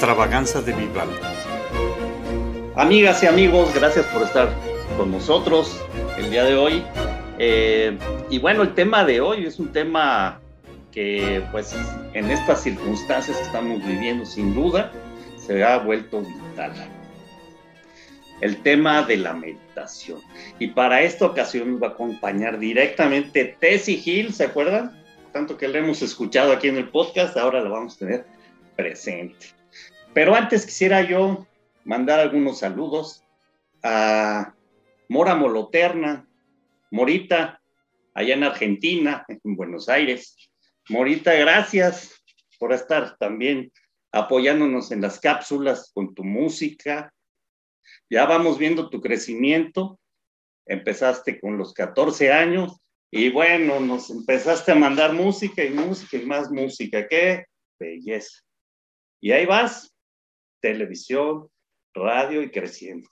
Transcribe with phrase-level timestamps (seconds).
[0.00, 1.14] Extravaganza de Vivaldi.
[2.74, 4.48] Amigas y amigos, gracias por estar
[4.96, 5.78] con nosotros
[6.16, 6.82] el día de hoy.
[7.38, 7.98] Eh,
[8.30, 10.40] y bueno, el tema de hoy es un tema
[10.90, 11.76] que pues
[12.14, 14.90] en estas circunstancias que estamos viviendo sin duda
[15.36, 16.72] se ha vuelto vital.
[18.40, 20.22] El tema de la meditación.
[20.58, 24.98] Y para esta ocasión nos va a acompañar directamente Tessie Hill, ¿se acuerdan?
[25.34, 28.24] Tanto que la hemos escuchado aquí en el podcast, ahora la vamos a tener
[28.76, 29.59] presente.
[30.12, 31.46] Pero antes quisiera yo
[31.84, 33.24] mandar algunos saludos
[33.82, 34.54] a
[35.08, 36.28] Mora Moloterna,
[36.90, 37.62] Morita,
[38.14, 40.36] allá en Argentina, en Buenos Aires.
[40.88, 42.22] Morita, gracias
[42.58, 43.72] por estar también
[44.12, 47.12] apoyándonos en las cápsulas con tu música.
[48.10, 50.00] Ya vamos viendo tu crecimiento.
[50.66, 52.80] Empezaste con los 14 años
[53.12, 57.06] y bueno, nos empezaste a mandar música y música y más música.
[57.08, 57.46] ¡Qué
[57.78, 58.42] belleza!
[59.20, 59.89] Y ahí vas,
[60.60, 61.48] televisión,
[61.94, 63.08] radio y creciendo.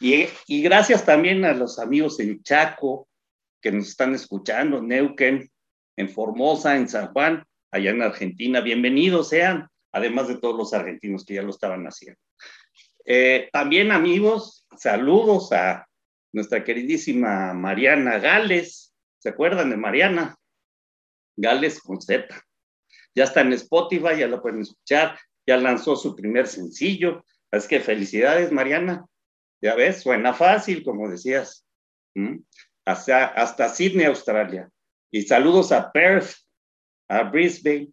[0.00, 0.28] Y,
[0.62, 3.08] gracias también a los amigos en Chaco
[3.62, 5.50] que nos están escuchando, Neuquén,
[5.96, 8.60] en Formosa, en San Juan, allá en Argentina.
[8.60, 12.20] Bienvenidos sean, además de todos los argentinos que ya lo estaban haciendo.
[13.06, 15.86] Eh, también amigos, saludos a
[16.32, 18.92] nuestra queridísima Mariana Gales.
[19.18, 20.36] ¿Se acuerdan de Mariana?
[21.36, 22.26] Gales con Z.
[23.14, 25.16] Ya está en Spotify, ya lo pueden escuchar
[25.46, 27.24] ya lanzó su primer sencillo.
[27.50, 29.06] Así que felicidades, Mariana.
[29.62, 31.66] Ya ves, suena fácil, como decías.
[32.84, 34.68] Hasta, hasta Sydney, Australia.
[35.10, 36.32] Y saludos a Perth,
[37.08, 37.92] a Brisbane,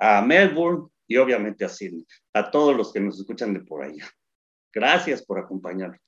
[0.00, 2.04] a Melbourne y obviamente a Sydney.
[2.32, 4.08] A todos los que nos escuchan de por allá.
[4.72, 6.00] Gracias por acompañarnos.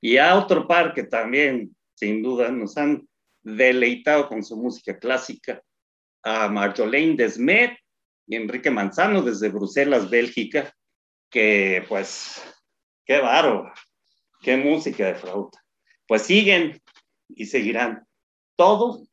[0.00, 3.06] Y a otro par que también, sin duda, nos han
[3.42, 5.62] deleitado con su música clásica,
[6.22, 7.78] a Marjolaine Desmet
[8.34, 10.74] Enrique Manzano desde Bruselas, Bélgica,
[11.30, 12.42] que pues,
[13.04, 13.72] qué bárbaro,
[14.42, 15.62] qué música de flauta.
[16.08, 16.80] Pues siguen
[17.28, 18.06] y seguirán
[18.56, 19.08] todos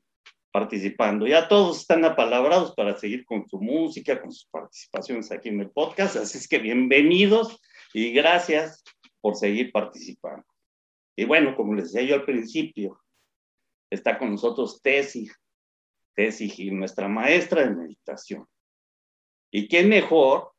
[0.51, 1.27] participando.
[1.27, 5.71] Ya todos están apalabrados para seguir con su música, con sus participaciones aquí en el
[5.71, 6.15] podcast.
[6.15, 7.59] Así es que bienvenidos
[7.93, 8.83] y gracias
[9.19, 10.45] por seguir participando.
[11.15, 13.01] Y bueno, como les decía yo al principio,
[13.89, 15.29] está con nosotros Tesi,
[16.15, 18.47] Tesi, nuestra maestra de meditación.
[19.55, 20.51] Y qué mejor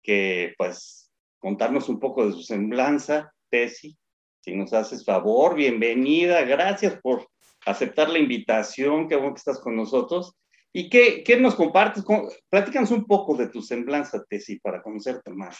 [0.00, 3.98] que, pues, contarnos un poco de su semblanza, Tesi.
[4.44, 7.26] Si nos haces favor, bienvenida, gracias por
[7.66, 10.36] aceptar la invitación, qué bueno que estás con nosotros.
[10.72, 12.04] ¿Y qué, qué nos compartes?
[12.48, 15.58] Platícanos un poco de tu semblanza, Tessy, para conocerte más.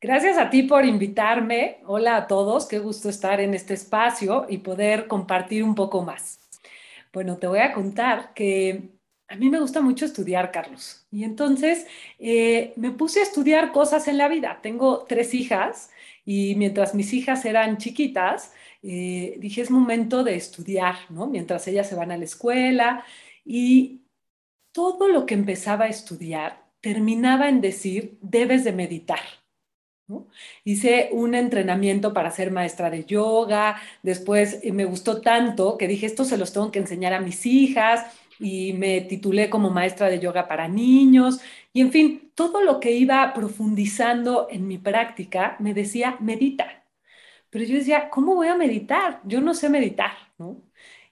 [0.00, 1.82] Gracias a ti por invitarme.
[1.84, 6.40] Hola a todos, qué gusto estar en este espacio y poder compartir un poco más.
[7.12, 8.94] Bueno, te voy a contar que
[9.28, 11.06] a mí me gusta mucho estudiar, Carlos.
[11.10, 11.86] Y entonces
[12.18, 14.60] eh, me puse a estudiar cosas en la vida.
[14.62, 15.90] Tengo tres hijas
[16.24, 21.26] y mientras mis hijas eran chiquitas, eh, dije es momento de estudiar, ¿no?
[21.26, 23.04] Mientras ellas se van a la escuela
[23.44, 24.02] y
[24.72, 29.20] todo lo que empezaba a estudiar terminaba en decir, debes de meditar.
[30.64, 36.04] Hice un entrenamiento para ser maestra de yoga, después eh, me gustó tanto que dije,
[36.04, 38.04] esto se los tengo que enseñar a mis hijas
[38.44, 41.40] y me titulé como maestra de yoga para niños
[41.72, 46.84] y en fin, todo lo que iba profundizando en mi práctica me decía, medita.
[47.50, 49.20] Pero yo decía, ¿cómo voy a meditar?
[49.24, 50.12] Yo no sé meditar,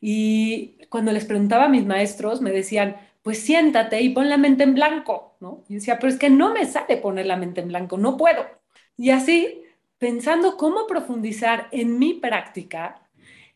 [0.01, 4.65] Y cuando les preguntaba a mis maestros, me decían, pues siéntate y pon la mente
[4.65, 5.65] en blanco, ¿no?
[5.69, 8.45] Y decía, pero es que no me sale poner la mente en blanco, no puedo.
[8.97, 9.63] Y así,
[9.99, 13.02] pensando cómo profundizar en mi práctica,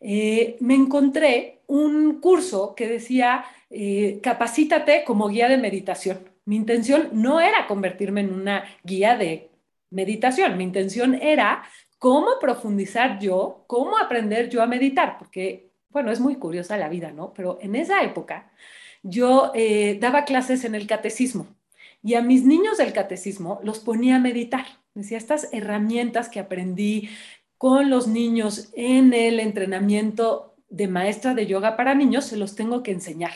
[0.08, 6.30] eh, me encontré un curso que decía, eh, capacítate como guía de meditación.
[6.44, 9.50] Mi intención no era convertirme en una guía de
[9.90, 11.64] meditación, mi intención era
[11.98, 17.10] cómo profundizar yo, cómo aprender yo a meditar, porque, bueno, es muy curiosa la vida,
[17.10, 17.34] ¿no?
[17.34, 18.52] Pero en esa época
[19.02, 21.48] yo eh, daba clases en el catecismo
[22.00, 24.66] y a mis niños del catecismo los ponía a meditar.
[24.94, 27.10] Decía, estas herramientas que aprendí
[27.58, 32.82] con los niños en el entrenamiento de maestra de yoga para niños, se los tengo
[32.82, 33.32] que enseñar.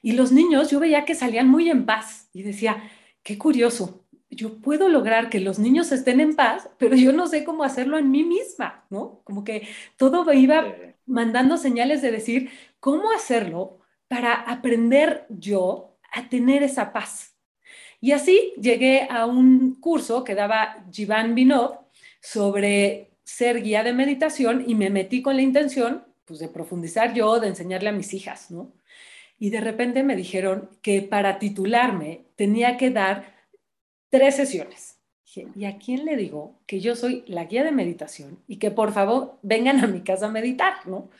[0.00, 2.82] Y los niños, yo veía que salían muy en paz y decía,
[3.22, 7.44] qué curioso, yo puedo lograr que los niños estén en paz, pero yo no sé
[7.44, 9.20] cómo hacerlo en mí misma, ¿no?
[9.24, 10.74] Como que todo iba
[11.06, 17.36] mandando señales de decir, ¿cómo hacerlo para aprender yo a tener esa paz?
[18.00, 21.81] Y así llegué a un curso que daba Jivan Vinod
[22.22, 27.40] sobre ser guía de meditación y me metí con la intención pues, de profundizar yo,
[27.40, 28.72] de enseñarle a mis hijas, ¿no?
[29.38, 33.34] Y de repente me dijeron que para titularme tenía que dar
[34.08, 34.98] tres sesiones.
[35.56, 38.92] ¿y a quién le digo que yo soy la guía de meditación y que por
[38.92, 41.10] favor vengan a mi casa a meditar, ¿no?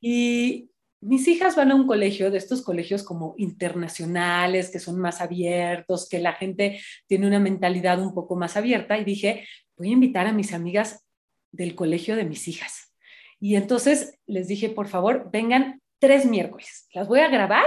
[0.00, 0.70] Y
[1.04, 6.08] mis hijas van a un colegio de estos colegios como internacionales, que son más abiertos,
[6.08, 9.46] que la gente tiene una mentalidad un poco más abierta y dije,
[9.76, 11.04] voy a invitar a mis amigas
[11.52, 12.92] del colegio de mis hijas.
[13.38, 16.88] Y entonces les dije, por favor, vengan tres miércoles.
[16.94, 17.66] Las voy a grabar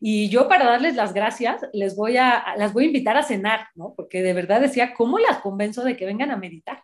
[0.00, 3.68] y yo para darles las gracias les voy a, las voy a invitar a cenar,
[3.74, 3.94] ¿no?
[3.96, 6.82] Porque de verdad decía, ¿cómo las convenzo de que vengan a meditar?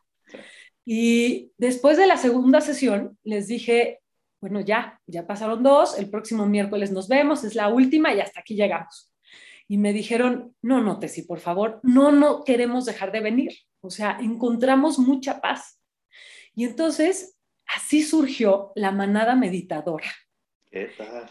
[0.85, 4.00] Y después de la segunda sesión les dije,
[4.40, 8.40] bueno, ya, ya pasaron dos, el próximo miércoles nos vemos, es la última y hasta
[8.40, 9.12] aquí llegamos.
[9.69, 13.52] Y me dijeron, no, no, Tessy, por favor, no, no queremos dejar de venir.
[13.82, 15.81] O sea, encontramos mucha paz.
[16.54, 20.08] Y entonces, así surgió la manada meditadora.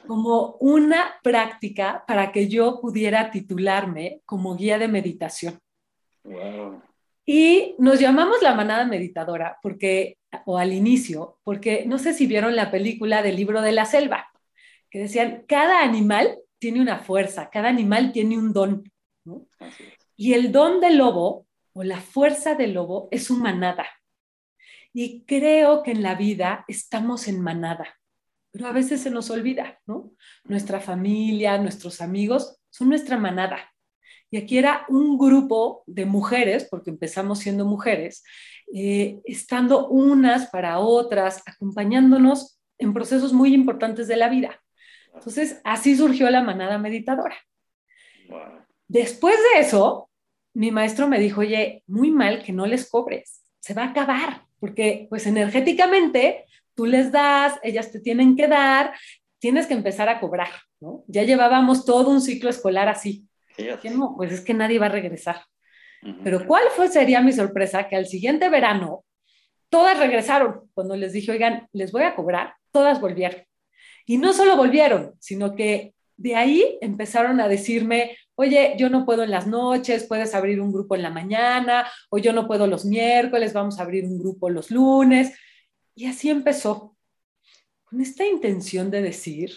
[0.07, 5.59] Como una práctica para que yo pudiera titularme como guía de meditación.
[6.23, 6.81] Wow.
[7.25, 12.55] Y nos llamamos la manada meditadora porque, o al inicio, porque no sé si vieron
[12.55, 14.29] la película del libro de la selva,
[14.89, 18.91] que decían, cada animal tiene una fuerza, cada animal tiene un don.
[20.15, 23.87] Y el don del lobo o la fuerza del lobo es su manada.
[24.93, 27.95] Y creo que en la vida estamos en manada,
[28.51, 30.11] pero a veces se nos olvida, ¿no?
[30.43, 33.71] Nuestra familia, nuestros amigos son nuestra manada.
[34.31, 38.23] Y aquí era un grupo de mujeres, porque empezamos siendo mujeres,
[38.73, 44.61] eh, estando unas para otras, acompañándonos en procesos muy importantes de la vida.
[45.13, 47.35] Entonces, así surgió la manada meditadora.
[48.87, 50.09] Después de eso,
[50.53, 54.45] mi maestro me dijo, oye, muy mal que no les cobres, se va a acabar,
[54.59, 56.45] porque pues energéticamente
[56.75, 58.93] tú les das, ellas te tienen que dar,
[59.39, 60.49] tienes que empezar a cobrar,
[60.79, 61.03] ¿no?
[61.07, 63.29] Ya llevábamos todo un ciclo escolar así
[63.89, 65.41] no, pues es que nadie va a regresar.
[66.23, 67.87] Pero ¿cuál fue, sería mi sorpresa?
[67.87, 69.05] Que al siguiente verano
[69.69, 70.69] todas regresaron.
[70.73, 73.41] Cuando les dije, oigan, les voy a cobrar, todas volvieron.
[74.05, 79.23] Y no solo volvieron, sino que de ahí empezaron a decirme, oye, yo no puedo
[79.23, 82.85] en las noches, puedes abrir un grupo en la mañana, o yo no puedo los
[82.85, 85.37] miércoles, vamos a abrir un grupo los lunes.
[85.95, 86.95] Y así empezó,
[87.83, 89.51] con esta intención de decir,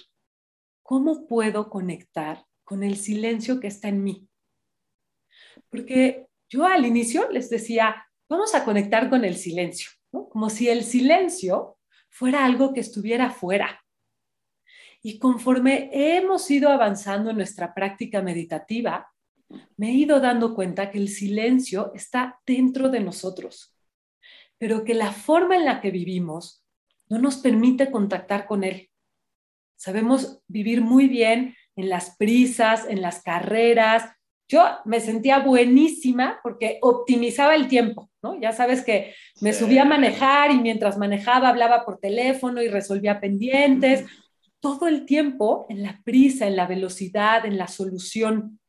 [0.83, 4.29] ¿cómo puedo conectar con el silencio que está en mí.
[5.69, 10.85] Porque yo al inicio les decía, vamos a conectar con el silencio, como si el
[10.85, 11.79] silencio
[12.11, 13.83] fuera algo que estuviera fuera.
[15.03, 19.11] Y conforme hemos ido avanzando en nuestra práctica meditativa,
[19.79, 23.75] me he ido dando cuenta que el silencio está dentro de nosotros,
[24.59, 26.67] pero que la forma en la que vivimos
[27.09, 28.91] no nos permite contactar con él.
[29.77, 34.05] Sabemos vivir muy bien en las prisas, en las carreras.
[34.53, 38.39] Yo me sentía buenísima porque optimizaba el tiempo, ¿no?
[38.39, 43.19] Ya sabes que me subía a manejar y mientras manejaba hablaba por teléfono y resolvía
[43.19, 44.05] pendientes.
[44.61, 48.61] Todo el tiempo en la prisa, en la velocidad, en la solución.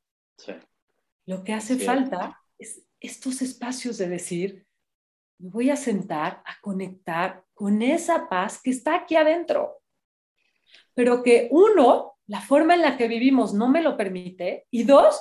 [1.25, 4.65] Lo que hace falta es estos espacios de decir,
[5.37, 9.83] me voy a sentar a conectar con esa paz que está aquí adentro
[10.93, 15.19] pero que uno, la forma en la que vivimos no me lo permite, y dos,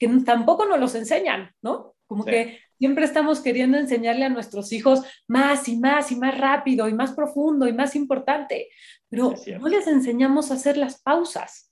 [0.00, 1.94] que tampoco nos los enseñan, ¿no?
[2.06, 6.88] Como que siempre estamos queriendo enseñarle a nuestros hijos más y más y más rápido
[6.88, 8.68] y más profundo y más importante,
[9.08, 11.70] pero no les enseñamos a hacer las pausas.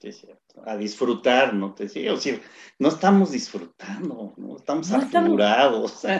[0.00, 0.62] Sí, cierto.
[0.66, 1.74] A disfrutar, ¿no?
[1.74, 2.40] Te sí, o sea,
[2.78, 6.04] no estamos disfrutando, no estamos saturados.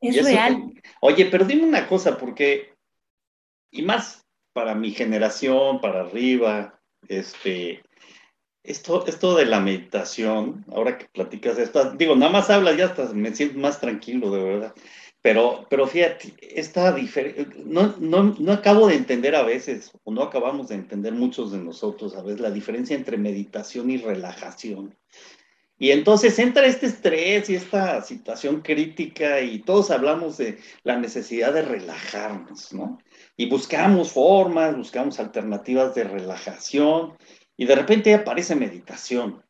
[0.00, 0.72] Es real.
[1.00, 2.76] Oye, pero dime una cosa, porque,
[3.72, 7.82] y más para mi generación, para arriba, este,
[8.68, 13.34] esto, esto de la meditación, ahora que platicas esto, digo, nada más hablas, ya me
[13.34, 14.74] siento más tranquilo, de verdad.
[15.22, 16.96] Pero, pero fíjate, esta
[17.64, 21.58] no, no, no acabo de entender a veces, o no acabamos de entender muchos de
[21.58, 24.94] nosotros a veces, la diferencia entre meditación y relajación.
[25.80, 31.52] Y entonces entra este estrés y esta situación crítica y todos hablamos de la necesidad
[31.52, 32.98] de relajarnos, ¿no?
[33.36, 37.12] Y buscamos formas, buscamos alternativas de relajación
[37.58, 39.44] y de repente aparece meditación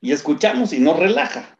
[0.00, 1.58] y escuchamos y nos relaja.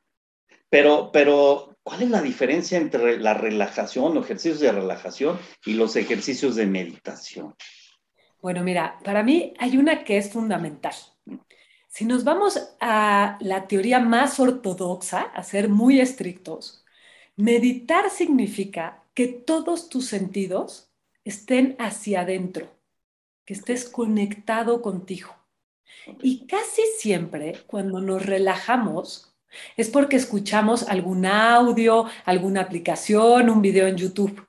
[0.68, 5.94] Pero, pero, ¿cuál es la diferencia entre la relajación, los ejercicios de relajación y los
[5.94, 7.54] ejercicios de meditación?
[8.40, 10.94] Bueno, mira, para mí hay una que es fundamental.
[11.88, 16.84] Si nos vamos a la teoría más ortodoxa, a ser muy estrictos,
[17.36, 20.90] meditar significa que todos tus sentidos
[21.24, 22.68] estén hacia adentro,
[23.44, 25.45] que estés conectado contigo.
[26.22, 29.34] Y casi siempre cuando nos relajamos
[29.76, 34.46] es porque escuchamos algún audio, alguna aplicación, un video en YouTube.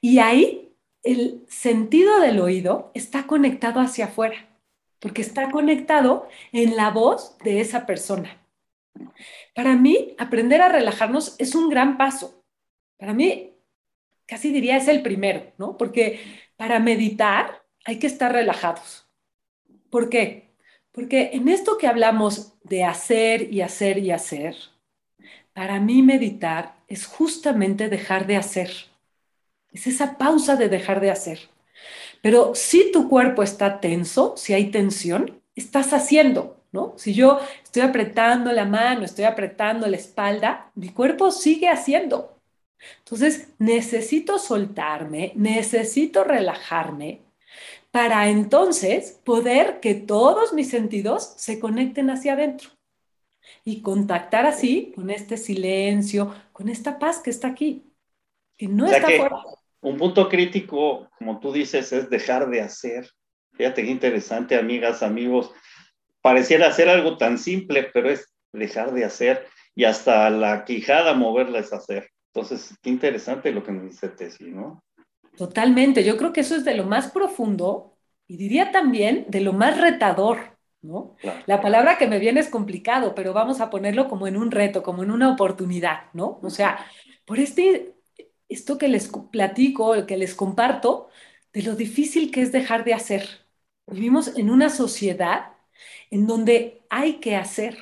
[0.00, 4.48] Y ahí el sentido del oído está conectado hacia afuera
[5.00, 8.42] porque está conectado en la voz de esa persona.
[9.54, 12.44] Para mí, aprender a relajarnos es un gran paso.
[12.96, 13.54] Para mí,
[14.26, 15.76] casi diría es el primero, ¿no?
[15.76, 16.20] Porque
[16.56, 19.08] para meditar hay que estar relajados.
[19.90, 20.47] ¿Por qué?
[20.92, 24.56] Porque en esto que hablamos de hacer y hacer y hacer,
[25.52, 28.70] para mí meditar es justamente dejar de hacer.
[29.72, 31.50] Es esa pausa de dejar de hacer.
[32.22, 36.94] Pero si tu cuerpo está tenso, si hay tensión, estás haciendo, ¿no?
[36.96, 42.38] Si yo estoy apretando la mano, estoy apretando la espalda, mi cuerpo sigue haciendo.
[43.00, 47.22] Entonces, necesito soltarme, necesito relajarme
[47.98, 52.70] para entonces poder que todos mis sentidos se conecten hacia adentro
[53.64, 57.90] y contactar así con este silencio, con esta paz que está aquí,
[58.56, 59.42] que no está fuera
[59.80, 63.10] un punto crítico, como tú dices, es dejar de hacer.
[63.54, 65.50] Fíjate qué interesante, amigas, amigos.
[66.20, 71.58] Pareciera ser algo tan simple, pero es dejar de hacer y hasta la quijada moverla
[71.58, 72.08] es hacer.
[72.32, 74.84] Entonces, qué interesante lo que nos dice Tessy, ¿no?
[75.38, 76.04] Totalmente.
[76.04, 79.80] Yo creo que eso es de lo más profundo y diría también de lo más
[79.80, 81.14] retador, ¿no?
[81.46, 84.82] La palabra que me viene es complicado, pero vamos a ponerlo como en un reto,
[84.82, 86.40] como en una oportunidad, ¿no?
[86.42, 86.84] O sea,
[87.24, 87.94] por este
[88.48, 91.08] esto que les platico, que les comparto,
[91.52, 93.28] de lo difícil que es dejar de hacer.
[93.86, 95.52] Vivimos en una sociedad
[96.10, 97.78] en donde hay que hacer.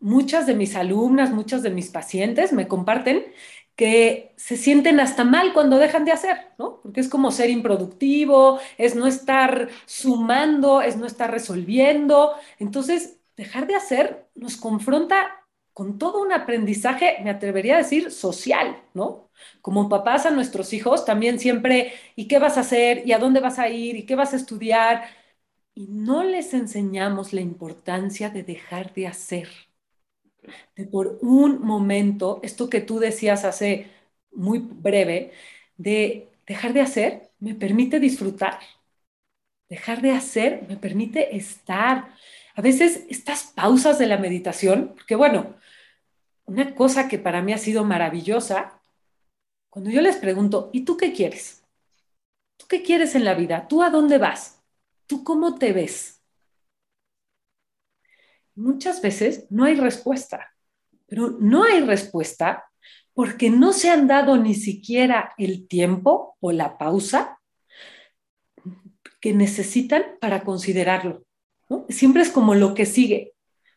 [0.00, 3.24] Muchas de mis alumnas, muchas de mis pacientes me comparten
[3.80, 6.80] que se sienten hasta mal cuando dejan de hacer, ¿no?
[6.82, 12.34] Porque es como ser improductivo, es no estar sumando, es no estar resolviendo.
[12.58, 18.82] Entonces, dejar de hacer nos confronta con todo un aprendizaje, me atrevería a decir, social,
[18.94, 19.30] ¿no?
[19.62, 23.02] Como papás a nuestros hijos, también siempre, ¿y qué vas a hacer?
[23.06, 23.96] ¿Y a dónde vas a ir?
[23.96, 25.04] ¿Y qué vas a estudiar?
[25.74, 29.48] Y no les enseñamos la importancia de dejar de hacer.
[30.76, 33.90] De por un momento, esto que tú decías hace
[34.32, 35.32] muy breve,
[35.76, 38.58] de dejar de hacer me permite disfrutar.
[39.68, 42.14] Dejar de hacer me permite estar.
[42.54, 45.56] A veces estas pausas de la meditación, porque bueno,
[46.46, 48.80] una cosa que para mí ha sido maravillosa,
[49.70, 51.64] cuando yo les pregunto, ¿y tú qué quieres?
[52.56, 53.68] ¿Tú qué quieres en la vida?
[53.68, 54.60] ¿Tú a dónde vas?
[55.10, 56.19] ¿tú cómo te ves?
[58.60, 60.52] Muchas veces no hay respuesta,
[61.06, 62.66] pero no hay respuesta
[63.14, 67.40] porque no se han dado ni siquiera el tiempo o la pausa
[69.18, 71.24] que necesitan para considerarlo.
[71.88, 73.32] Siempre es como lo que sigue,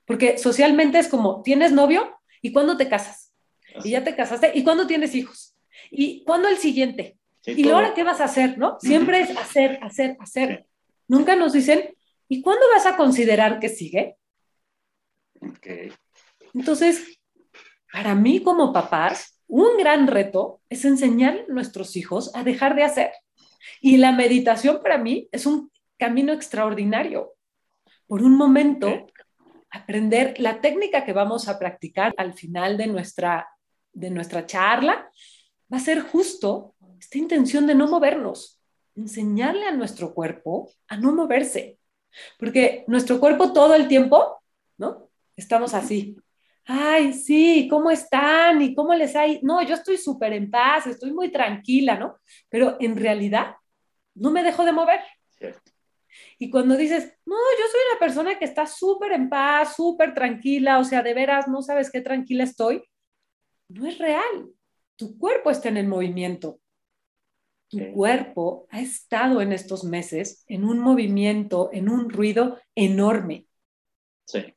[0.05, 2.19] porque socialmente es como, ¿tienes novio?
[2.41, 3.31] ¿Y cuándo te casas?
[3.85, 4.51] Y ya te casaste.
[4.53, 5.55] ¿Y cuándo tienes hijos?
[5.91, 7.17] ¿Y cuándo el siguiente?
[7.45, 8.57] ¿Y ahora qué vas a hacer?
[8.57, 8.77] ¿no?
[8.81, 10.65] Siempre es hacer, hacer, hacer.
[11.07, 11.95] Nunca nos dicen,
[12.27, 14.17] ¿y cuándo vas a considerar que sigue?
[16.53, 17.19] Entonces,
[17.91, 22.83] para mí como papás, un gran reto es enseñar a nuestros hijos a dejar de
[22.83, 23.11] hacer.
[23.81, 27.33] Y la meditación para mí es un camino extraordinario.
[28.07, 29.07] Por un momento,
[29.69, 33.47] aprender la técnica que vamos a practicar al final de nuestra,
[33.91, 35.09] de nuestra charla
[35.71, 38.59] va a ser justo esta intención de no movernos,
[38.95, 41.79] enseñarle a nuestro cuerpo a no moverse.
[42.37, 44.41] Porque nuestro cuerpo todo el tiempo,
[44.77, 45.02] ¿no?
[45.35, 46.15] Estamos así.
[46.65, 48.61] Ay, sí, ¿cómo están?
[48.61, 49.39] ¿Y cómo les hay?
[49.43, 52.17] No, yo estoy súper en paz, estoy muy tranquila, ¿no?
[52.49, 53.55] Pero en realidad
[54.15, 54.99] no me dejo de mover.
[56.37, 60.79] Y cuando dices, no, yo soy una persona que está súper en paz, súper tranquila,
[60.79, 62.83] o sea, de veras no sabes qué tranquila estoy,
[63.67, 64.49] no es real.
[64.95, 66.59] Tu cuerpo está en el movimiento.
[67.69, 73.47] Tu cuerpo ha estado en estos meses en un movimiento, en un ruido enorme.
[74.25, 74.53] Sí.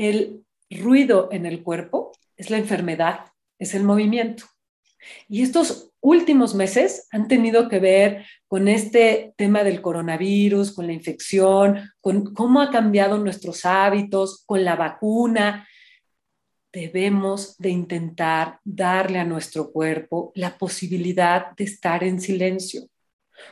[0.00, 3.26] El ruido en el cuerpo es la enfermedad,
[3.58, 4.46] es el movimiento.
[5.28, 10.94] Y estos últimos meses han tenido que ver con este tema del coronavirus, con la
[10.94, 15.68] infección, con cómo ha cambiado nuestros hábitos, con la vacuna.
[16.72, 22.88] Debemos de intentar darle a nuestro cuerpo la posibilidad de estar en silencio.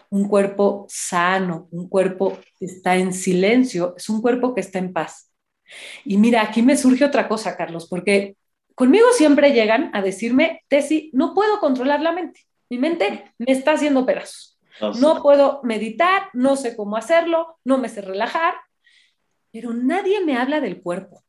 [0.09, 4.95] Un cuerpo sano, un cuerpo que está en silencio, es un cuerpo que está en
[4.95, 5.29] paz.
[6.05, 8.37] Y mira, aquí me surge otra cosa, Carlos, porque
[8.79, 12.47] Conmigo siempre llegan a decirme, Tessy, no puedo controlar la mente.
[12.71, 14.57] Mi mente me está haciendo pedazos.
[15.01, 18.55] No puedo meditar, no sé cómo hacerlo, no me sé relajar,
[19.51, 21.25] pero nadie me habla del cuerpo.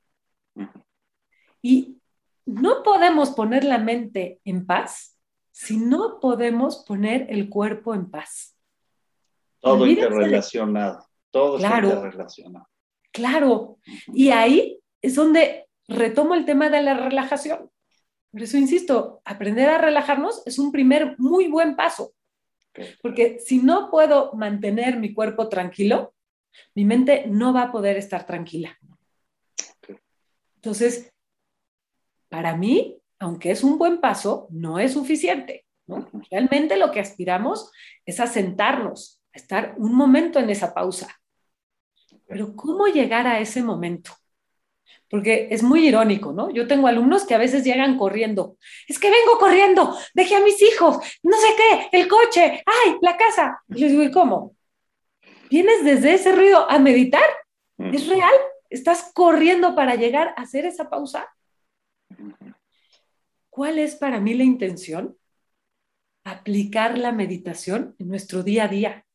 [1.60, 1.97] Y
[2.45, 5.17] no podemos poner la mente en paz
[5.49, 8.56] si no podemos poner el cuerpo en paz.
[9.60, 12.67] Todo interrelacionado, todo claro, interrelacionado.
[13.12, 13.80] Claro,
[14.13, 17.69] y ahí es donde retomo el tema de la relajación.
[18.32, 22.13] Por eso insisto, aprender a relajarnos es un primer muy buen paso.
[23.02, 26.13] Porque si no puedo mantener mi cuerpo tranquilo,
[26.76, 28.78] mi mente no va a poder estar tranquila.
[30.56, 31.12] Entonces,
[32.30, 35.65] para mí, aunque es un buen paso, no es suficiente.
[36.30, 37.72] Realmente lo que aspiramos
[38.06, 41.18] es a sentarnos, a estar un momento en esa pausa.
[42.30, 44.12] Pero ¿cómo llegar a ese momento?
[45.10, 46.52] porque es muy irónico, ¿no?
[46.52, 48.58] Yo tengo alumnos que a veces llegan corriendo.
[48.88, 53.18] Es que vengo corriendo, dejé a mis hijos, no sé qué, el coche, ay, la
[53.18, 53.62] casa.
[53.70, 54.56] Y les digo, ¿y cómo?
[55.50, 57.28] ¿Vienes desde ese ruido a meditar?
[57.78, 58.34] ¿Es real?
[58.70, 61.28] ¿Estás corriendo para llegar a hacer esa pausa?
[63.50, 65.18] ¿Cuál es para mí la intención?
[66.24, 69.06] Aplicar la meditación en nuestro día a día.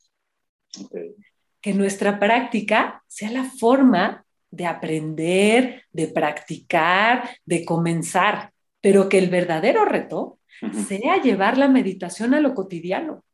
[1.64, 9.30] Que nuestra práctica sea la forma de aprender, de practicar, de comenzar, pero que el
[9.30, 10.40] verdadero reto
[10.86, 13.24] sea llevar la meditación a lo cotidiano.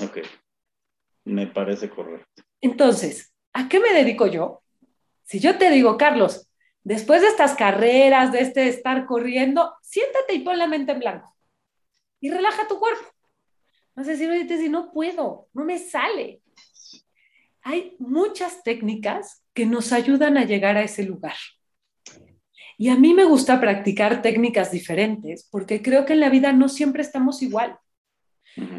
[0.00, 0.20] Ok,
[1.26, 2.44] me parece correcto.
[2.62, 4.62] Entonces, ¿a qué me dedico yo?
[5.24, 6.48] Si yo te digo, Carlos,
[6.82, 11.36] después de estas carreras, de este estar corriendo, siéntate y pon la mente en blanco
[12.20, 13.04] y relaja tu cuerpo.
[13.94, 16.40] Vas a decir, oye, si no puedo, no me sale.
[17.62, 21.36] Hay muchas técnicas que nos ayudan a llegar a ese lugar.
[22.76, 26.68] Y a mí me gusta practicar técnicas diferentes porque creo que en la vida no
[26.68, 27.76] siempre estamos igual.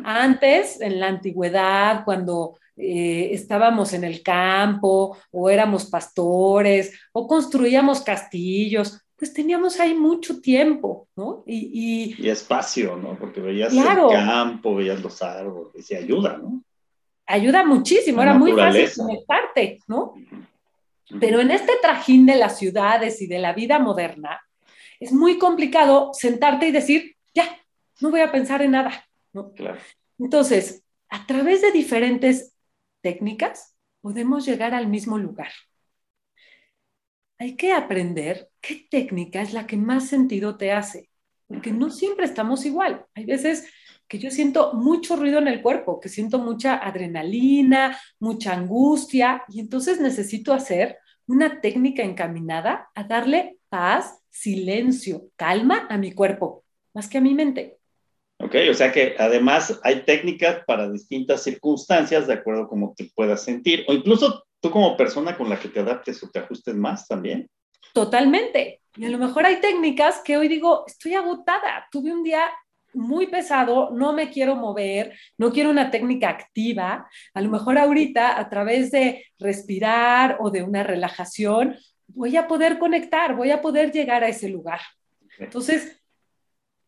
[0.04, 8.02] Antes, en la antigüedad, cuando eh, estábamos en el campo o éramos pastores o construíamos
[8.02, 11.44] castillos, pues teníamos ahí mucho tiempo, ¿no?
[11.46, 13.18] Y, y, espacio, ¿no?
[13.20, 16.64] Porque veías el campo, veías los árboles y ayuda, ¿no?
[17.32, 20.16] Ayuda muchísimo, era muy fácil conectarte, ¿no?
[21.20, 24.42] Pero en este trajín de las ciudades y de la vida moderna,
[25.00, 27.48] es muy complicado sentarte y decir, ya,
[28.02, 29.08] no voy a pensar en nada.
[30.18, 32.56] Entonces, a través de diferentes
[33.02, 35.52] técnicas, podemos llegar al mismo lugar.
[37.38, 41.12] Hay que aprender qué técnica es la que más sentido te hace,
[41.46, 43.06] porque no siempre estamos igual.
[43.14, 43.70] Hay veces
[44.10, 49.60] que yo siento mucho ruido en el cuerpo, que siento mucha adrenalina, mucha angustia, y
[49.60, 56.64] entonces necesito hacer una técnica encaminada a darle paz, silencio, calma a mi cuerpo,
[56.96, 57.78] más que a mi mente.
[58.40, 63.12] Ok, o sea que además hay técnicas para distintas circunstancias de acuerdo a cómo te
[63.14, 66.74] puedas sentir, o incluso tú como persona con la que te adaptes o te ajustes
[66.74, 67.48] más también.
[67.94, 68.82] Totalmente.
[68.96, 72.42] Y a lo mejor hay técnicas que hoy digo, estoy agotada, tuve un día
[72.94, 77.08] muy pesado, no me quiero mover, no quiero una técnica activa.
[77.34, 81.76] A lo mejor ahorita a través de respirar o de una relajación,
[82.08, 84.80] voy a poder conectar, voy a poder llegar a ese lugar.
[85.38, 86.02] Entonces,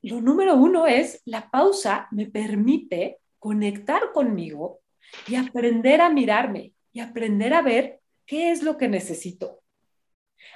[0.01, 4.79] lo número uno es, la pausa me permite conectar conmigo
[5.27, 9.61] y aprender a mirarme y aprender a ver qué es lo que necesito.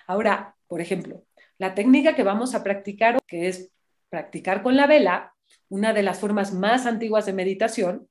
[0.08, 1.24] Ahora, por ejemplo,
[1.58, 3.72] la técnica que vamos a practicar, que es
[4.10, 5.35] practicar con la vela,
[5.70, 8.08] una de las formas más antiguas de meditación,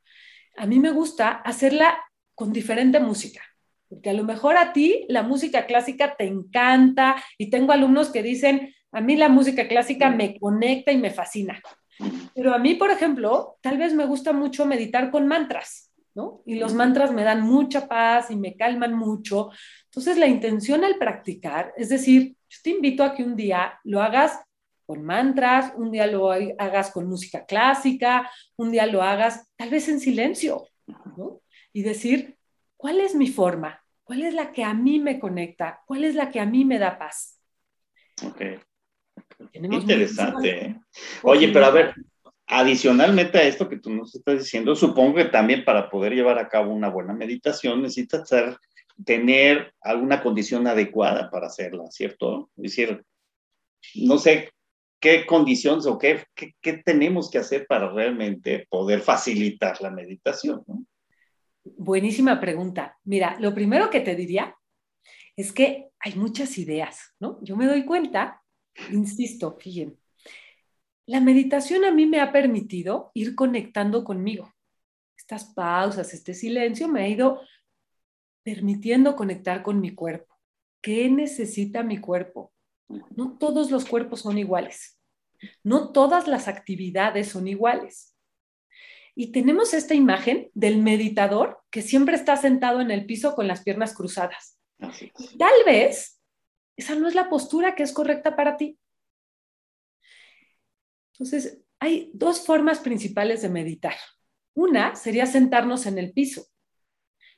[0.57, 1.99] a mí me gusta hacerla
[2.35, 3.43] con diferente música.
[3.89, 8.23] Porque a lo mejor a ti la música clásica te encanta y tengo alumnos que
[8.23, 11.61] dicen, a mí la música clásica me conecta y me fascina.
[12.35, 16.43] Pero a mí, por ejemplo, tal vez me gusta mucho meditar con mantras, ¿no?
[16.47, 19.51] Y los mantras me dan mucha paz y me calman mucho.
[19.85, 24.03] Entonces, la intención al practicar, es decir, yo te invito a que un día lo
[24.03, 24.41] hagas
[24.87, 29.89] con mantras, un día lo hagas con música clásica, un día lo hagas tal vez
[29.89, 30.67] en silencio,
[31.17, 31.41] ¿no?
[31.73, 32.37] Y decir,
[32.77, 33.83] ¿cuál es mi forma?
[34.05, 35.81] ¿Cuál es la que a mí me conecta?
[35.87, 37.41] ¿Cuál es la que a mí me da paz?
[38.23, 38.43] Ok.
[39.53, 40.67] Interesante.
[40.67, 40.81] ¿eh?
[41.23, 41.95] Oye, pero a ver,
[42.47, 46.49] adicionalmente a esto que tú nos estás diciendo, supongo que también para poder llevar a
[46.49, 48.31] cabo una buena meditación necesitas
[49.05, 52.51] tener alguna condición adecuada para hacerla, ¿cierto?
[52.57, 53.05] Es decir,
[53.95, 54.53] no sé
[55.05, 60.65] qué condiciones o qué, qué, tenemos que hacer para realmente poder facilitar la meditación.
[61.63, 62.97] Buenísima pregunta.
[63.05, 64.57] Mira, lo primero que te diría
[65.37, 67.39] es que hay muchas ideas, ¿no?
[67.43, 68.43] Yo me doy cuenta,
[68.93, 69.99] insisto, fíjense,
[71.05, 74.55] la meditación a mí me ha permitido ir conectando conmigo.
[75.19, 77.43] Estas pausas, este silencio me ha ido
[78.43, 80.35] permitiendo conectar con mi cuerpo.
[80.81, 82.54] ¿Qué necesita mi cuerpo?
[82.89, 85.01] No todos los cuerpos son iguales.
[85.63, 88.15] No todas las actividades son iguales.
[89.15, 93.63] Y tenemos esta imagen del meditador que siempre está sentado en el piso con las
[93.63, 94.59] piernas cruzadas.
[95.39, 96.21] Tal vez
[96.77, 98.79] esa no es la postura que es correcta para ti.
[101.13, 103.95] Entonces, hay dos formas principales de meditar.
[104.55, 106.47] Una sería sentarnos en el piso,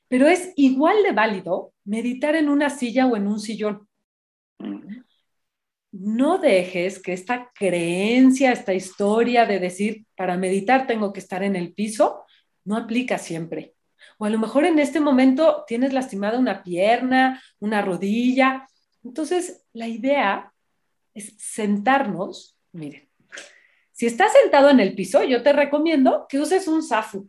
[0.08, 3.88] pero es igual de válido meditar en una silla o en un sillón
[6.00, 11.56] no dejes que esta creencia, esta historia de decir, para meditar tengo que estar en
[11.56, 12.24] el piso,
[12.64, 13.74] no aplica siempre.
[14.18, 18.66] O a lo mejor en este momento tienes lastimada una pierna, una rodilla.
[19.04, 20.52] Entonces, la idea
[21.14, 23.08] es sentarnos, miren,
[23.92, 27.28] si estás sentado en el piso, yo te recomiendo que uses un zafu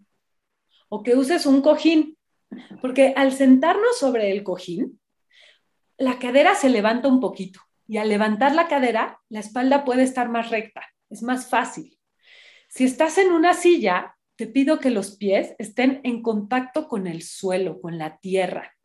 [0.89, 2.17] o que uses un cojín,
[2.81, 4.99] porque al sentarnos sobre el cojín,
[5.97, 10.29] la cadera se levanta un poquito y al levantar la cadera, la espalda puede estar
[10.29, 11.97] más recta, es más fácil.
[12.67, 17.23] Si estás en una silla, te pido que los pies estén en contacto con el
[17.23, 18.75] suelo, con la tierra.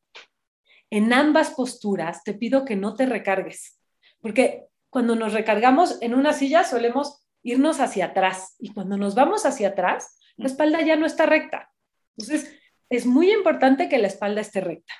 [0.88, 3.80] En ambas posturas, te pido que no te recargues,
[4.20, 9.46] porque cuando nos recargamos en una silla solemos irnos hacia atrás y cuando nos vamos
[9.46, 11.70] hacia atrás, la espalda ya no está recta.
[12.16, 12.54] Entonces,
[12.88, 14.92] es muy importante que la espalda esté recta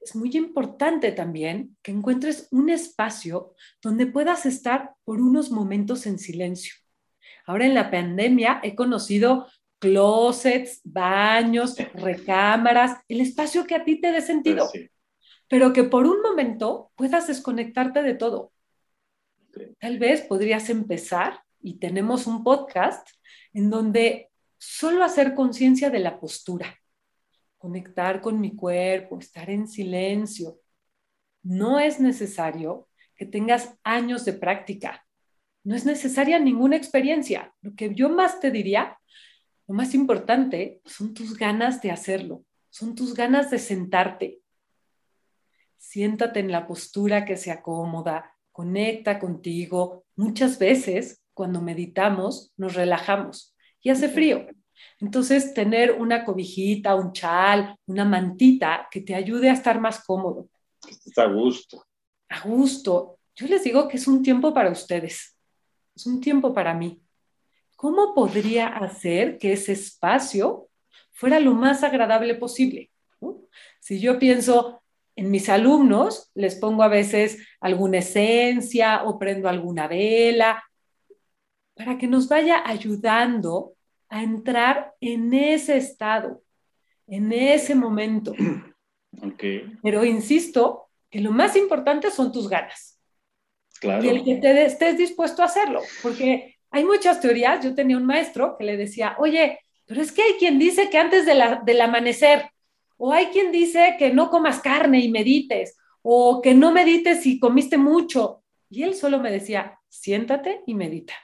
[0.00, 6.18] es muy importante también que encuentres un espacio donde puedas estar por unos momentos en
[6.18, 6.74] silencio.
[7.46, 9.46] Ahora en la pandemia he conocido
[9.78, 14.68] closets, baños, recámaras, el espacio que a ti te dé sentido,
[15.48, 18.52] pero que por un momento puedas desconectarte de todo.
[19.78, 23.06] Tal vez podrías empezar, y tenemos un podcast
[23.52, 26.79] en donde solo hacer conciencia de la postura
[27.60, 30.58] conectar con mi cuerpo, estar en silencio.
[31.42, 35.06] No es necesario que tengas años de práctica.
[35.62, 37.54] No es necesaria ninguna experiencia.
[37.60, 38.98] Lo que yo más te diría,
[39.68, 44.40] lo más importante, son tus ganas de hacerlo, son tus ganas de sentarte.
[45.76, 50.06] Siéntate en la postura que se acomoda, conecta contigo.
[50.16, 54.46] Muchas veces, cuando meditamos, nos relajamos y hace frío.
[54.98, 60.48] Entonces, tener una cobijita, un chal, una mantita que te ayude a estar más cómodo.
[61.06, 61.84] Está a gusto.
[62.28, 63.18] A gusto.
[63.34, 65.36] Yo les digo que es un tiempo para ustedes.
[65.94, 67.02] Es un tiempo para mí.
[67.80, 70.68] ¿cómo podría hacer que ese espacio
[71.12, 72.90] fuera lo más agradable posible?
[73.78, 74.82] Si yo pienso
[75.16, 80.62] en mis alumnos, les pongo a veces alguna esencia o prendo alguna vela
[81.72, 83.72] para que nos vaya ayudando
[84.10, 86.42] a entrar en ese estado,
[87.06, 88.34] en ese momento.
[89.82, 93.00] Pero insisto que lo más importante son tus ganas.
[93.80, 94.04] Claro.
[94.04, 97.64] Y el que te estés dispuesto a hacerlo, porque hay muchas teorías.
[97.64, 100.98] Yo tenía un maestro que le decía, oye, pero es que hay quien dice que
[100.98, 102.50] antes de la, del amanecer,
[102.96, 107.40] o hay quien dice que no comas carne y medites, o que no medites si
[107.40, 108.42] comiste mucho.
[108.68, 111.14] Y él solo me decía, siéntate y medita.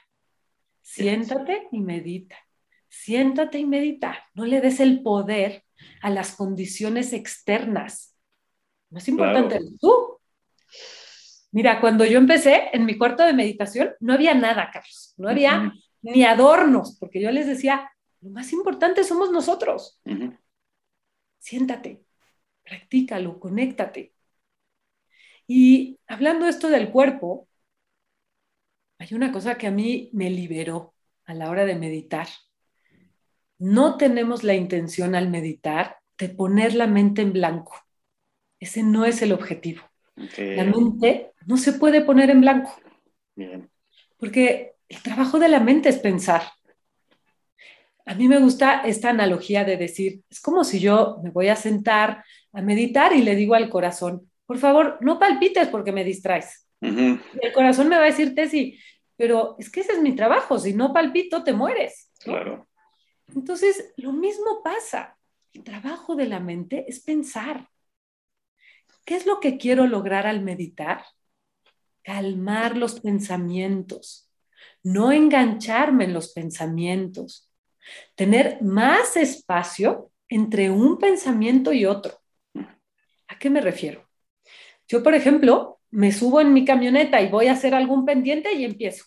[0.81, 2.37] Siéntate y medita.
[3.03, 4.17] Siéntate y medita.
[4.33, 5.63] No le des el poder
[6.01, 8.17] a las condiciones externas.
[8.89, 10.19] Más importante tú.
[11.51, 15.13] Mira, cuando yo empecé en mi cuarto de meditación, no había nada, Carlos.
[15.17, 17.89] No había ni adornos, porque yo les decía,
[18.21, 20.01] lo más importante somos nosotros.
[21.39, 22.03] Siéntate,
[22.63, 24.13] practícalo, conéctate.
[25.45, 27.47] Y hablando esto del cuerpo,
[28.97, 30.93] hay una cosa que a mí me liberó
[31.25, 32.27] a la hora de meditar.
[33.59, 37.75] No tenemos la intención al meditar de poner la mente en blanco.
[38.59, 39.83] Ese no es el objetivo.
[40.37, 42.75] La mente no se puede poner en blanco.
[44.17, 46.43] Porque el trabajo de la mente es pensar.
[48.05, 51.55] A mí me gusta esta analogía de decir, es como si yo me voy a
[51.55, 56.67] sentar a meditar y le digo al corazón, por favor, no palpites porque me distraes.
[56.81, 58.79] Y el corazón me va a decir, Tessy,
[59.17, 62.11] pero es que ese es mi trabajo, si no palpito te mueres.
[62.19, 62.67] Claro.
[63.35, 65.17] Entonces, lo mismo pasa.
[65.53, 67.69] El trabajo de la mente es pensar.
[69.05, 71.03] ¿Qué es lo que quiero lograr al meditar?
[72.03, 74.29] Calmar los pensamientos,
[74.83, 77.51] no engancharme en los pensamientos,
[78.15, 82.19] tener más espacio entre un pensamiento y otro.
[83.27, 84.07] ¿A qué me refiero?
[84.87, 88.63] Yo, por ejemplo, me subo en mi camioneta y voy a hacer algún pendiente y
[88.63, 89.05] empiezo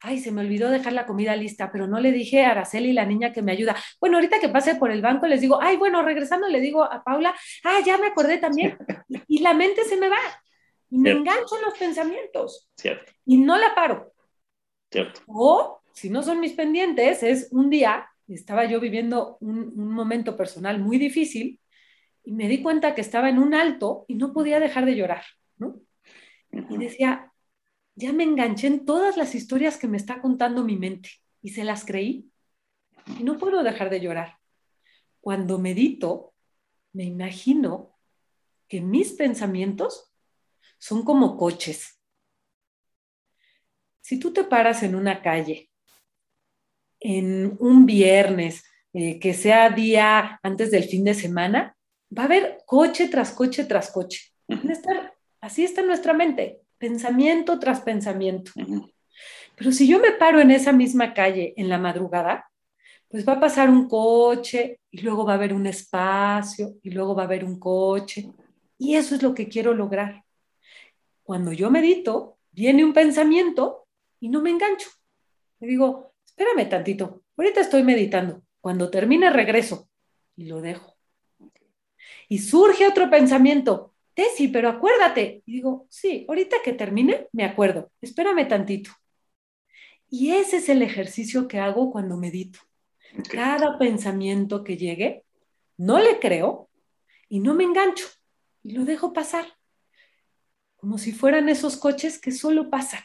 [0.00, 3.06] ay, se me olvidó dejar la comida lista, pero no le dije a Araceli, la
[3.06, 3.76] niña que me ayuda.
[4.00, 7.02] Bueno, ahorita que pase por el banco les digo, ay, bueno, regresando le digo a
[7.02, 8.76] Paula, ah, ya me acordé también.
[9.28, 10.18] Y la mente se me va.
[10.90, 12.68] Y me engancho en los pensamientos.
[12.76, 13.12] Cierto.
[13.24, 14.12] Y no la paro.
[14.90, 15.20] Cierto.
[15.26, 20.36] O, si no son mis pendientes, es un día, estaba yo viviendo un, un momento
[20.36, 21.60] personal muy difícil
[22.24, 25.24] y me di cuenta que estaba en un alto y no podía dejar de llorar,
[25.58, 25.80] ¿no?
[26.70, 27.32] Y decía,
[27.96, 31.10] ya me enganché en todas las historias que me está contando mi mente
[31.42, 32.30] y se las creí.
[33.18, 34.38] Y no puedo dejar de llorar.
[35.20, 36.34] Cuando medito,
[36.92, 37.96] me imagino
[38.68, 40.12] que mis pensamientos
[40.78, 42.00] son como coches.
[44.00, 45.70] Si tú te paras en una calle,
[47.00, 51.76] en un viernes, eh, que sea día antes del fin de semana,
[52.16, 54.32] va a haber coche tras coche tras coche.
[55.40, 58.52] así está nuestra mente pensamiento tras pensamiento.
[59.56, 62.50] Pero si yo me paro en esa misma calle en la madrugada,
[63.08, 67.14] pues va a pasar un coche y luego va a haber un espacio y luego
[67.14, 68.30] va a haber un coche.
[68.76, 70.24] Y eso es lo que quiero lograr.
[71.22, 73.86] Cuando yo medito, viene un pensamiento
[74.20, 74.90] y no me engancho.
[75.60, 78.42] Me digo, espérame tantito, ahorita estoy meditando.
[78.60, 79.88] Cuando termine regreso
[80.36, 80.94] y lo dejo.
[82.28, 85.42] Y surge otro pensamiento Tessy, pero acuérdate.
[85.46, 87.90] Y digo, sí, ahorita que termine, me acuerdo.
[88.00, 88.90] Espérame tantito.
[90.08, 92.60] Y ese es el ejercicio que hago cuando medito.
[93.30, 95.24] Cada pensamiento que llegue,
[95.76, 96.68] no le creo
[97.28, 98.06] y no me engancho
[98.62, 99.46] y lo dejo pasar.
[100.76, 103.00] Como si fueran esos coches que solo pasan.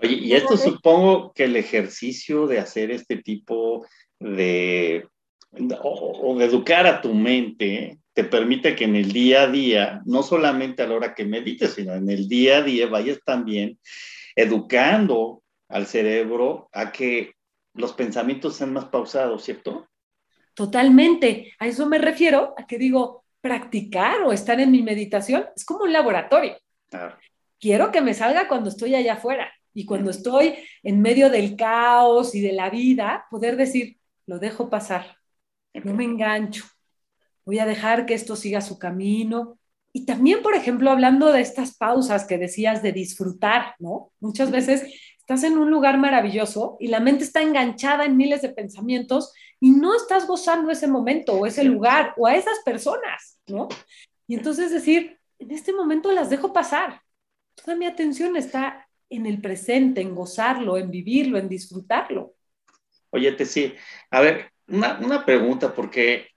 [0.00, 3.86] Oye, y esto supongo que el ejercicio de hacer este tipo
[4.18, 5.08] de,
[5.82, 10.22] o de educar a tu mente, te permite que en el día a día, no
[10.22, 13.78] solamente a la hora que medites, sino en el día a día vayas también
[14.36, 17.32] educando al cerebro a que
[17.74, 19.88] los pensamientos sean más pausados, ¿cierto?
[20.54, 21.54] Totalmente.
[21.58, 25.84] A eso me refiero, a que digo, practicar o estar en mi meditación es como
[25.84, 26.56] un laboratorio.
[27.58, 32.34] Quiero que me salga cuando estoy allá afuera y cuando estoy en medio del caos
[32.34, 33.96] y de la vida, poder decir,
[34.26, 35.16] lo dejo pasar,
[35.72, 36.64] no me engancho,
[37.44, 39.58] voy a dejar que esto siga su camino.
[39.92, 44.10] Y también, por ejemplo, hablando de estas pausas que decías de disfrutar, ¿no?
[44.20, 44.84] Muchas veces
[45.18, 49.70] estás en un lugar maravilloso y la mente está enganchada en miles de pensamientos y
[49.70, 53.68] no estás gozando ese momento o ese lugar o a esas personas, ¿no?
[54.26, 57.02] Y entonces decir, en este momento las dejo pasar.
[57.54, 62.34] Toda mi atención está en el presente, en gozarlo, en vivirlo, en disfrutarlo.
[63.10, 63.74] Oye, te sí,
[64.10, 66.28] a ver, una, una, pregunta, porque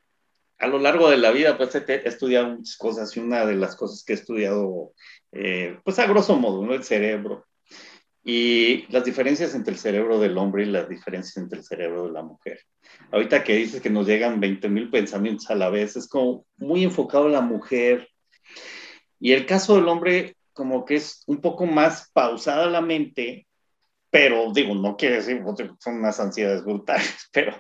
[0.60, 3.76] a lo largo de la vida, pues he, estudiado muchas cosas y una de las
[3.76, 4.94] cosas que he estudiado,
[5.32, 6.74] eh, pues a grosso modo, ¿no?
[6.74, 7.46] El cerebro
[8.28, 12.12] y las diferencias entre el cerebro del hombre y las diferencias entre el cerebro de
[12.12, 12.60] la mujer.
[13.12, 16.84] Ahorita que dices que nos llegan 20 mil pensamientos a la vez, es como muy
[16.84, 18.10] enfocado la mujer.
[19.20, 23.46] Y el caso del hombre, como que es un poco más pausada la mente,
[24.16, 27.54] pero digo, no quiere decir que son unas ansiedades brutales, pero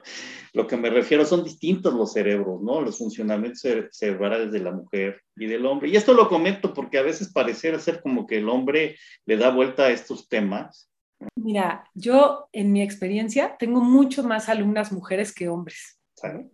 [0.53, 2.79] lo que me refiero son distintos los cerebros, ¿no?
[2.79, 5.89] Los funcionamientos cerebrales de la mujer y del hombre.
[5.89, 9.49] Y esto lo comento porque a veces pareciera ser como que el hombre le da
[9.49, 10.89] vuelta a estos temas.
[11.35, 15.99] Mira, yo en mi experiencia tengo mucho más alumnas mujeres que hombres.
[16.13, 16.47] ¿sabes?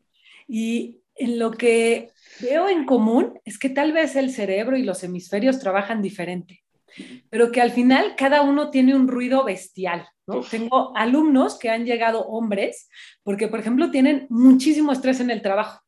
[0.48, 2.10] Y en lo que
[2.40, 6.61] veo en común es que tal vez el cerebro y los hemisferios trabajan diferente
[7.30, 10.08] pero que al final cada uno tiene un ruido bestial.
[10.28, 10.42] ¿no?
[10.42, 12.90] Tengo alumnos que han llegado hombres
[13.24, 15.82] porque, por ejemplo, tienen muchísimo estrés en el trabajo.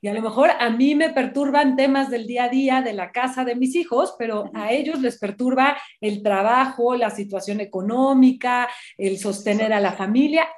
[0.00, 3.12] Y a lo mejor a mí me perturban temas del día a día, de la
[3.12, 9.18] casa de mis hijos, pero a ellos les perturba el trabajo, la situación económica, el
[9.18, 10.48] sostener a la familia.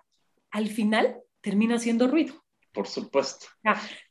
[0.51, 2.43] Al final termina siendo ruido.
[2.73, 3.47] Por supuesto.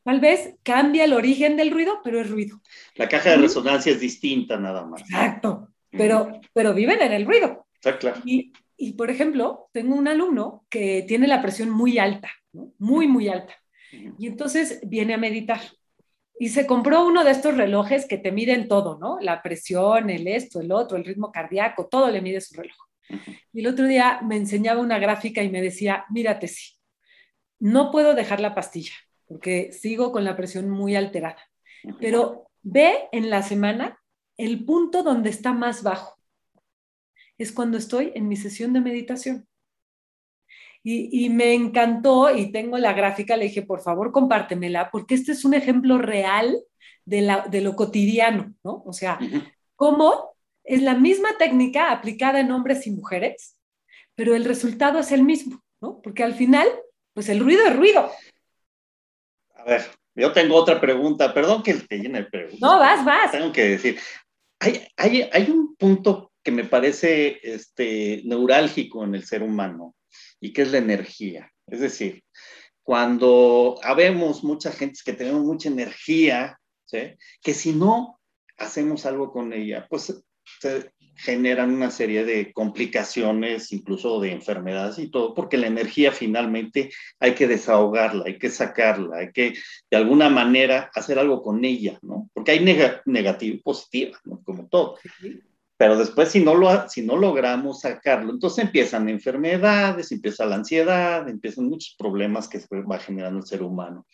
[0.03, 2.61] tal vez cambia el origen del ruido, pero es ruido.
[2.95, 5.01] La caja de resonancia es distinta nada más.
[5.01, 7.67] Exacto pero, pero viven en el ruido.
[7.75, 8.21] Está claro.
[8.25, 12.31] Y, y, por ejemplo, tengo un alumno que tiene la presión muy alta,
[12.77, 13.53] muy, muy alta.
[14.17, 15.61] Y entonces viene a meditar.
[16.39, 19.19] Y se compró uno de estos relojes que te miden todo, ¿no?
[19.21, 22.77] La presión, el esto, el otro, el ritmo cardíaco, todo le mide su reloj.
[23.53, 26.73] Y el otro día me enseñaba una gráfica y me decía, mírate, sí,
[27.59, 28.93] no puedo dejar la pastilla
[29.31, 31.41] porque sigo con la presión muy alterada.
[32.01, 34.00] Pero ve en la semana
[34.41, 36.17] el punto donde está más bajo
[37.37, 39.47] es cuando estoy en mi sesión de meditación.
[40.83, 45.45] Y, me encantó y tengo la gráfica, le dije, por favor, compártemela, porque este es
[45.45, 46.57] un ejemplo real
[47.05, 48.81] de, lo cotidiano, ¿no?
[48.87, 49.19] O sea,
[49.75, 50.31] cómo
[50.63, 53.59] es la misma técnica aplicada en hombres y mujeres,
[54.15, 56.01] pero el resultado es el mismo, ¿no?
[56.01, 56.67] Porque al final,
[57.13, 58.11] pues el ruido es ruido.
[59.53, 62.59] A ver, yo tengo otra pregunta, perdón que te llene de preguntas.
[62.59, 63.31] No, vas, vas.
[63.31, 63.99] Tengo que decir,
[64.61, 69.95] hay, un punto que me parece este, neurálgico en el ser humano
[70.39, 71.51] y que es la energía.
[71.67, 72.23] Es decir,
[72.83, 78.19] cuando habemos mucha gente que tenemos mucha energía, que si no
[78.57, 80.13] hacemos algo con ella, pues
[80.59, 86.91] se generan una serie de complicaciones, incluso de enfermedades y todo, porque la energía finalmente
[87.19, 89.53] hay que desahogarla, hay que sacarla, hay que
[89.89, 92.29] de alguna manera hacer algo con ella, ¿no?
[92.33, 92.59] Porque hay
[93.05, 94.41] negativa y positiva, ¿no?
[94.43, 94.97] Como todo.
[95.77, 101.27] Pero después si no, lo, si no logramos sacarlo, entonces empiezan enfermedades, empieza la ansiedad,
[101.27, 104.05] empiezan muchos problemas que va generando el ser humano.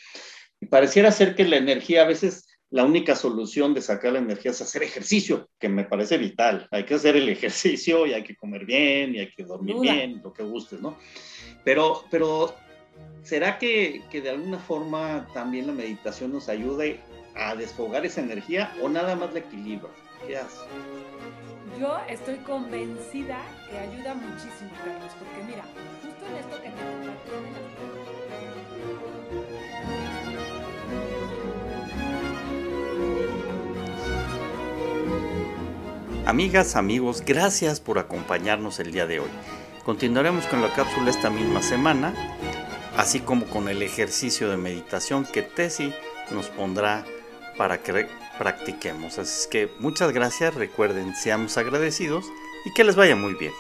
[0.60, 4.52] Y pareciera ser que la energía a veces la única solución de sacar la energía
[4.52, 6.68] es hacer ejercicio, que me parece vital.
[6.72, 10.22] Hay que hacer el ejercicio y hay que comer bien y hay que dormir bien,
[10.24, 10.98] lo que gustes, ¿no?
[11.64, 12.54] Pero, pero
[13.24, 17.00] ¿será que, que, de alguna forma también la meditación nos ayude
[17.36, 19.90] a desfogar esa energía o nada más la equilibra?
[20.26, 20.66] ¿Qué hace?
[21.80, 25.64] Yo estoy convencida que ayuda muchísimo, Carlos, porque mira,
[26.02, 27.67] justo en esto que te compartí
[36.28, 39.30] Amigas, amigos, gracias por acompañarnos el día de hoy.
[39.86, 42.14] Continuaremos con la cápsula esta misma semana,
[42.98, 45.94] así como con el ejercicio de meditación que Tesi
[46.32, 47.06] nos pondrá
[47.58, 49.18] para que practiquemos.
[49.20, 52.26] Así que muchas gracias, recuerden, seamos agradecidos
[52.66, 53.54] y que les vaya muy bien.